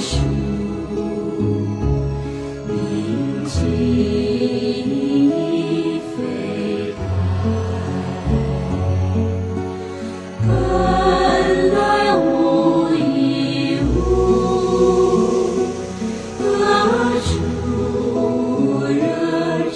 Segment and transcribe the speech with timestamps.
[0.00, 0.16] 树
[2.66, 3.60] 明镜
[5.28, 6.98] 亦非台
[10.48, 10.48] 本
[11.74, 11.78] 来
[12.16, 13.84] 无一物
[16.38, 16.40] 何
[17.20, 17.28] 处
[18.88, 19.70] 惹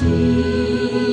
[0.00, 1.09] see.